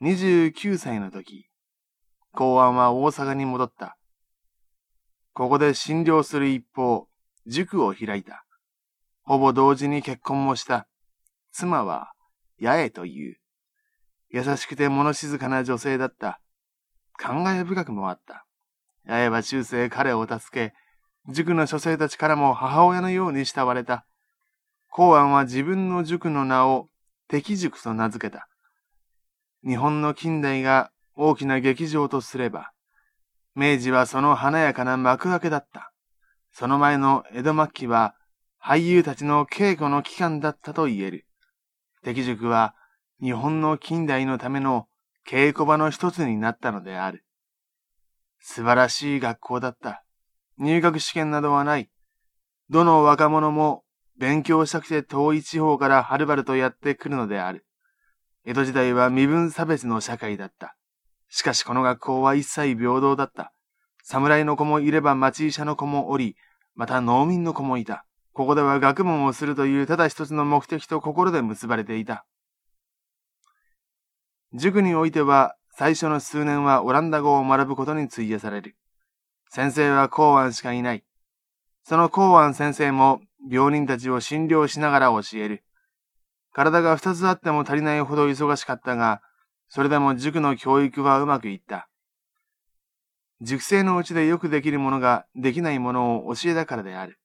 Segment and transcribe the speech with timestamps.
[0.00, 1.48] 29歳の時、
[2.32, 3.96] 公安は大阪に戻った。
[5.32, 7.08] ここで診療する一方、
[7.48, 8.44] 塾を開いた。
[9.22, 10.86] ほぼ同時に結婚もした。
[11.50, 12.12] 妻は、
[12.62, 13.38] 八重という。
[14.30, 16.40] 優しくて物静かな女性だった。
[17.20, 18.46] 考え深くもあった。
[19.04, 20.74] 八重は中世彼を助け、
[21.32, 24.06] 塾の書生たちからも母親のように慕われた。
[24.90, 26.88] 公安は自分の塾の名を
[27.26, 28.48] 敵塾と名付けた。
[29.66, 32.70] 日本の近代が大きな劇場とすれば、
[33.54, 35.92] 明治はその華やかな幕開けだった。
[36.52, 38.14] その前の江戸末期は
[38.62, 41.26] 俳優たちの稽古の期間だったと言える。
[42.04, 42.74] 敵塾は
[43.20, 44.86] 日本の近代のための
[45.28, 47.24] 稽古場の一つになったのである。
[48.40, 50.04] 素晴らしい学校だった。
[50.58, 51.90] 入学試験などはない。
[52.70, 53.84] どの若者も
[54.18, 57.66] 勉強したくて遠い地方からはるばるとやってくるのである。
[58.44, 60.76] 江戸時代は身分差別の社会だった。
[61.28, 63.52] しかしこの学校は一切平等だった。
[64.02, 66.36] 侍の子もいれば町医者の子もおり、
[66.74, 68.04] また農民の子もいた。
[68.32, 72.24] ここでは学問をするというただ一つの目的と心で結ばれていた。
[74.54, 78.76] 塾においては最初の数年はオランダ語を学ぶことに費やされる。
[79.50, 81.04] 先生は公安しかいない。
[81.84, 83.20] その公安先生も
[83.50, 85.64] 病人たちを診療しながら教える。
[86.52, 89.22] 体が二つあっても足りないほど忙しかったが、
[89.68, 91.88] それでも塾の教育はうまくいった。
[93.40, 97.18] 塾生のうちでよくできるものができないものを教えたからである。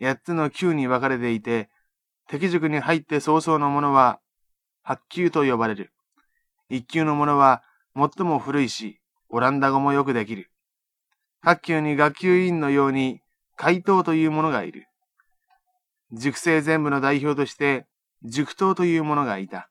[0.00, 1.68] 八つの級に分かれていて、
[2.28, 4.20] 敵塾に入って早々のものは、
[4.82, 5.92] 八級と呼ばれる。
[6.70, 7.62] 一級のものは
[7.94, 10.50] 最も古いし、オランダ語もよくできる。
[11.42, 13.20] 八級に学級委員のように、
[13.56, 14.88] 怪盗というものがいる。
[16.12, 17.86] 塾生全部の代表として、
[18.24, 19.68] 塾頭というものがいた。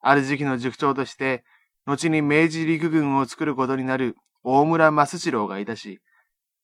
[0.00, 1.44] ある時期の塾長として、
[1.86, 6.00] 後に明治陸軍を作ることになる大村益次郎がいたし、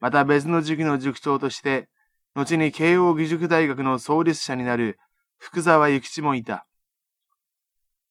[0.01, 1.89] また別の時期の塾長として、
[2.35, 4.99] 後に慶応義塾大学の創立者になる
[5.39, 6.67] 福沢諭吉もいた。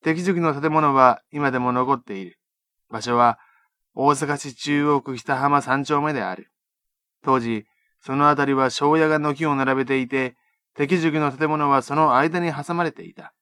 [0.03, 2.37] 敵塾の建物は今でも残っている。
[2.89, 3.39] 場所は
[3.95, 6.51] 大阪市中央区北浜三丁目である。
[7.23, 7.65] 当時、
[8.01, 10.35] その辺りは庄屋が軒を並べていて、
[10.75, 13.33] 敵塾の建物はその間に挟まれていた。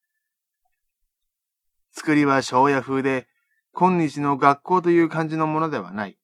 [1.92, 3.28] 作りは庄屋風で、
[3.74, 6.18] 今日の学校という感じのものではない。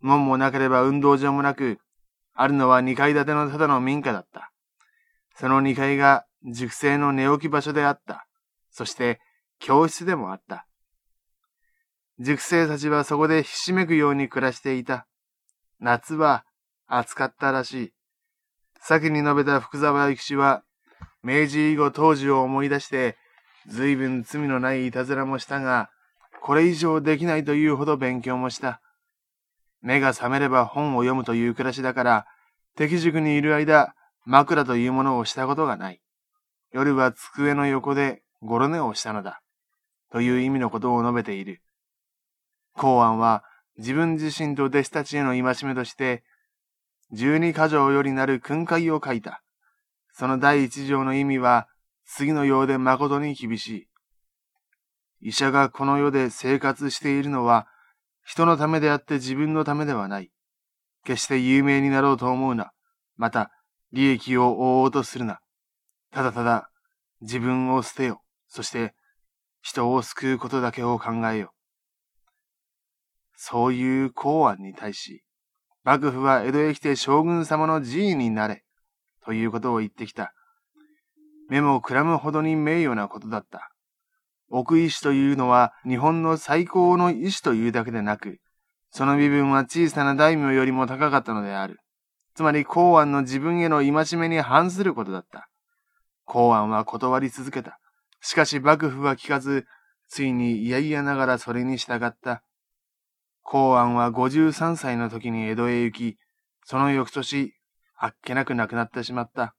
[0.00, 1.78] 門もなければ運動場もなく、
[2.34, 4.52] あるのは二階建てのただの民家だった。
[5.36, 8.26] その二階が塾生の寝起き場所であった。
[8.70, 9.20] そして
[9.58, 10.66] 教室でもあった。
[12.18, 15.06] 塾生たちはそこでひしめくように暮らしていた。
[15.80, 16.44] 夏は
[16.86, 17.92] 暑かったらしい。
[18.82, 20.62] 先に述べた福沢諭吉は、
[21.22, 23.16] 明治以後当時を思い出して、
[23.68, 25.90] 随分罪のないいたずらもしたが、
[26.40, 28.80] これ以上できないというほど勉強もした。
[29.82, 32.26] 目が覚めれば本を読むという暮らしだから、
[32.76, 36.00] 敵塾にいる間、枕というものをしたことがない。
[36.72, 39.42] 夜は机の横でゴロ寝をしたのだ。
[40.10, 41.60] という意味のことを述べている。
[42.74, 43.44] 公安は
[43.76, 46.24] 自分自身と弟子たちへの戒めとして、
[47.12, 49.42] 十二箇条よりなる訓戒を書いた。
[50.12, 51.68] その第一条の意味は、
[52.04, 55.28] 次のようで誠に厳しい。
[55.28, 57.66] 医者がこの世で生活しているのは、
[58.24, 60.30] 人のためであって自分のためではない。
[61.04, 62.72] 決して有名になろうと思うな。
[63.16, 63.50] また、
[63.92, 65.40] 利益を追おうとするな。
[66.12, 66.70] ただただ、
[67.20, 68.22] 自分を捨てよ。
[68.48, 68.94] そして、
[69.62, 71.52] 人を救うことだけを考えよ。
[73.36, 75.22] そういう公安に対し、
[75.84, 78.64] 幕府は江戸へ来て将軍様の寺院になれ、
[79.24, 80.34] ということを言ってきた。
[81.48, 83.70] 目もくらむほどに名誉なことだった。
[84.50, 88.38] 奥医師というのは日本の最高の医師というだけでなく、
[88.90, 91.78] その身分は小さな大名よりも高かったのである。
[92.34, 95.48] つまり公安の自分への戒めに反することだった。
[96.24, 97.78] 公安は断り続けた。
[98.20, 99.66] しかし幕府は聞かず、
[100.08, 102.42] ついに嫌々ながらそれに従った。
[103.50, 106.18] 公安は53歳の時に江戸へ行き、
[106.64, 107.52] その翌年、
[107.98, 109.56] あっけなく亡くなってしまった。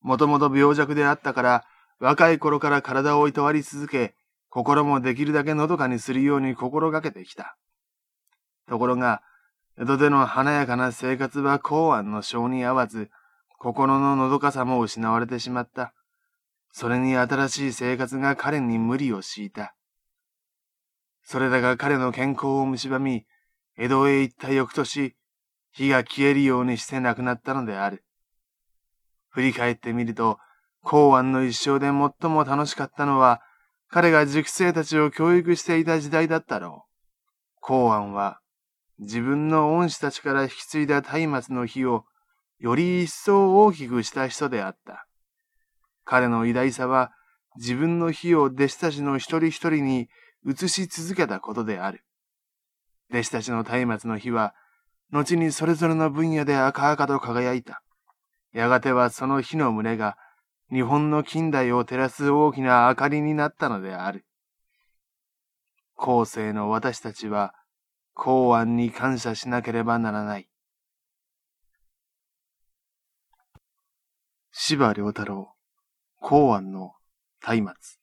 [0.00, 1.64] もともと病弱であったから、
[2.00, 4.16] 若い頃から体をいとわり続け、
[4.48, 7.56] 心もできるだけのどかにするように心がけてきた。
[8.68, 9.22] ところが、
[9.78, 13.08] 江戸での華やかな生活は公安の性に合わず、
[13.56, 15.94] 心ののどかさも失われてしまった。
[16.72, 19.76] それに新しい生活が彼に無理を強いた。
[21.22, 23.26] それらが彼の健康を蝕み、
[23.76, 25.16] 江戸へ行った翌年、
[25.72, 28.04] 火が消えるようにして亡くなったのである。
[29.28, 30.38] 振り返ってみると、
[30.82, 33.42] 公安の一生で最も楽しかったのは、
[33.88, 36.90] 彼が塾生たちを教育していた時代だったろう。
[37.60, 38.40] 公安は
[39.00, 42.04] 自分の恩師たちから引き継いだ松明の火を
[42.58, 45.06] より一層大きくした人であった。
[46.04, 47.12] 彼の偉大さは
[47.56, 50.08] 自分の火を弟子たちの一人一人に
[50.46, 52.04] 移し続けたことである。
[53.10, 54.54] 弟子たちの松明の火は、
[55.10, 57.82] 後にそれぞれの分野で赤々と輝いた。
[58.52, 60.16] やがてはその火の胸が
[60.70, 64.24] 日本の近代を照らす大きな明かりになったのである。
[65.96, 67.54] 後世の私たちは
[68.14, 70.48] 公安に感謝しなければならない。
[74.52, 75.54] 芝良太郎、
[76.20, 76.92] 公安の
[77.42, 77.99] 松明。